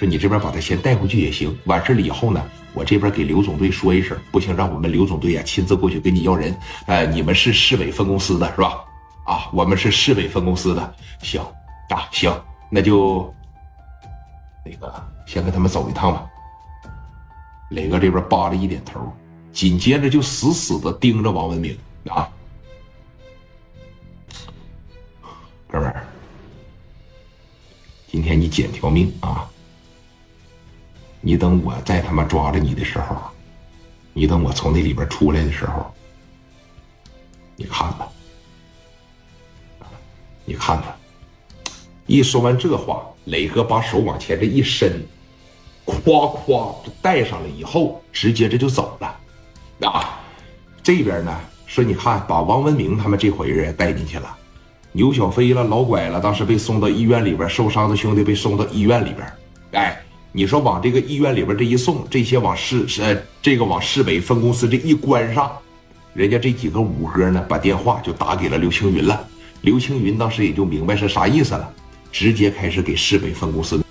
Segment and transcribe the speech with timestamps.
[0.00, 1.54] 说你这边把他先带回去也行。
[1.66, 6.58] 完事了以后呢，我这边给刘总队说一声，不行，让我们刘总队啊亲自过去跟你要人。
[6.86, 8.82] 呃，你们是市委分公司的是吧？
[9.26, 10.94] 啊，我们是市委分公司的。
[11.20, 11.38] 行
[11.90, 12.34] 啊，行，
[12.70, 13.30] 那就
[14.64, 14.90] 那个
[15.26, 16.26] 先跟他们走一趟吧。
[17.68, 18.98] 磊哥这边扒了一点头，
[19.52, 21.76] 紧接着就死死的盯着王文明
[22.08, 22.26] 啊，
[25.68, 26.06] 哥们儿，
[28.08, 29.46] 今天你捡条命啊！
[31.22, 33.16] 你等我再他妈抓着你的时候，
[34.14, 35.92] 你等我从那里边出来的时候，
[37.56, 38.08] 你看吧，
[40.46, 40.96] 你看吧。
[42.06, 45.06] 一说完这话，磊哥把手往前这一伸，
[45.84, 49.88] 夸夸带上了以后，直接这就走了。
[49.88, 50.18] 啊，
[50.82, 54.36] 这边呢说你看，把王文明他们这伙人也带进去了，
[54.92, 59.32] 牛小飞了，老拐了，当时被送到医院里边，受伤的兄弟被送到医院里边，
[59.72, 60.02] 哎。
[60.32, 65.50] 你说往这个医院里边这一送，这些往市呃这个往市北分公司这一关上，
[66.14, 69.26] 人家这几个五哥呢，把电话就打给了刘青云了。
[69.62, 71.68] 刘青云当时也就明白是啥意思了，
[72.12, 73.82] 直接开始给市北分公司。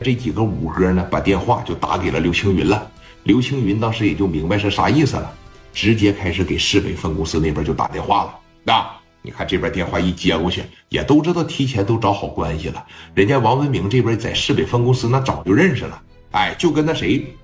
[0.00, 2.90] 这几个五哥呢，把电话就打给了刘青云了。
[3.24, 5.32] 刘青云当时也就明白是啥意思了，
[5.72, 8.38] 直接开始给市北分公司那边就打电话了。
[8.62, 9.03] 那。
[9.26, 12.86] 你看这边电话一接过去，也都知道提前都找好关系了。
[13.14, 17.34] 人家王文明这边在市北分公司那早就认识了，哎，就跟那谁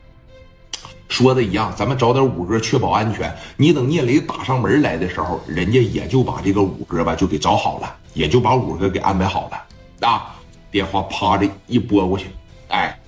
[1.08, 3.34] 说的一样，咱们找点五哥确保安全。
[3.56, 10.06] 你等聂磊打上门来的时候，人家也就把这个五哥吧就给找好了，也就把五哥给安排好了。
[10.06, 10.36] 啊，
[10.70, 12.26] 电话啪的一拨过去，
[12.68, 13.00] 哎，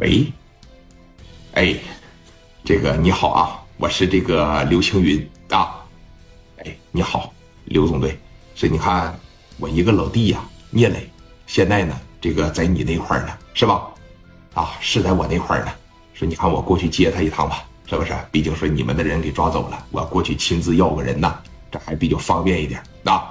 [0.00, 0.30] 喂，
[1.54, 1.74] 哎，
[2.62, 5.82] 这个你好啊，我是这个刘青云啊，
[6.58, 7.32] 哎，你好。
[7.68, 8.18] 刘总队，
[8.54, 9.14] 说你看，
[9.58, 11.08] 我一个老弟呀，聂磊，
[11.46, 13.86] 现在呢，这个在你那块呢，是吧？
[14.54, 15.66] 啊，是在我那块呢。
[16.14, 18.12] 说你看我过去接他一趟吧，是不是？
[18.32, 21.38] 毕竟说你们的人给抓走了，我过去亲自要个人呐，
[21.70, 22.82] 这还比较方便一点。
[23.02, 23.22] 那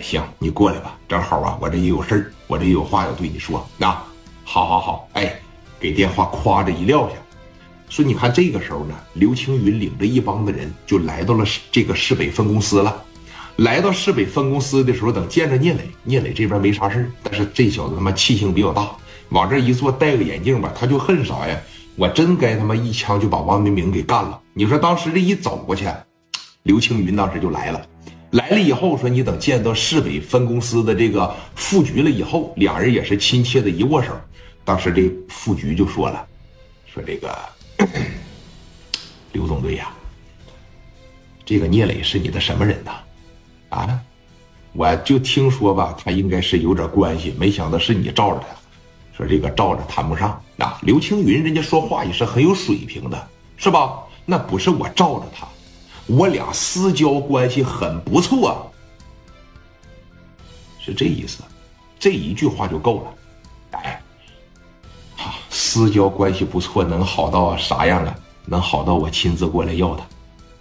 [0.00, 3.66] 行，你过来吧，正好啊，我这也有事儿，我这也有话要对你说。
[3.76, 3.88] 那
[4.44, 5.34] 好好好，哎，
[5.80, 7.16] 给电话夸着一撂下。
[7.88, 13.02] 说你看这个时候呢，刘青云领着一帮子人就来到了这个市北分公司了。
[13.56, 18.90] 来到市北分公司的时候，等见着聂磊，聂磊这边没啥事但是这小子他妈气性比较大，
[19.30, 21.58] 往这一坐，戴个眼镜吧，他就恨啥呀？
[21.96, 24.38] 我真该他妈一枪就把王明明给干了。
[24.52, 25.86] 你说当时这一走过去，
[26.64, 27.86] 刘青云当时就来了，
[28.32, 34.12] 来了以后说你等见到市北分公司的这个副局了以后，两人也是亲切的一握手。
[34.66, 36.26] 当时这副局就说了，
[36.92, 37.34] 说这个
[39.32, 39.90] 刘总队呀，
[41.46, 42.92] 这个聂磊是你的什么人呐？
[43.68, 44.00] 啊
[44.72, 48.46] 我就听说吧，他应该是有点关系，没想到是你罩着他。
[49.16, 50.78] 说这个罩着谈不上啊。
[50.82, 54.02] 刘青云人家说话也是很有水平的，是吧？
[54.26, 55.48] 那不是我罩着他，
[56.06, 58.70] 我俩私交关系很不错，
[60.78, 61.42] 是这意思。
[61.98, 63.80] 这一句话就够了。
[63.80, 64.02] 哎，
[65.16, 68.14] 好，私交关系不错，能好到啥样啊？
[68.44, 70.04] 能好到我亲自过来要他，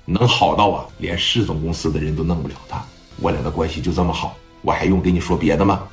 [0.05, 2.85] 能好到啊，连市总公司的人都弄不了他。
[3.25, 5.87] 我俩的关系就这么好，我还用跟你说别的吗？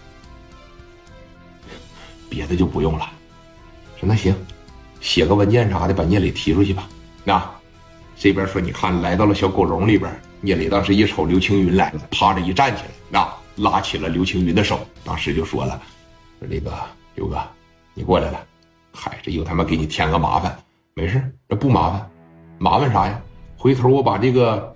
[2.29, 3.11] 别的就不用了。
[3.99, 4.37] 说那行，
[5.01, 6.87] 写个文件啥的，把聂磊提出去吧。
[7.25, 7.43] 那
[8.19, 13.27] 这边说，你看来到了小狗笼里边，聂磊当时一瞅刘青云来了，趴着一站起来，那
[13.57, 15.81] 拉起了刘青云的手，当时就说了
[16.39, 16.71] ：“说这个
[17.15, 17.43] 刘哥，
[17.95, 18.45] 你过来了。
[18.93, 20.55] 嗨，这又他妈给你添个麻烦，
[20.93, 22.11] 没事，这不麻烦，
[22.59, 23.19] 麻烦啥呀？
[23.57, 24.71] 回头我把这个。”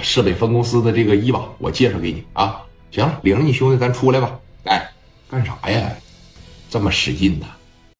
[0.00, 2.62] 市北分公司的这个医吧，我介绍给你啊。
[2.90, 4.38] 行，领着你兄弟咱出来吧。
[4.64, 4.90] 哎，
[5.28, 5.90] 干啥呀？
[6.70, 7.46] 这么使劲呢？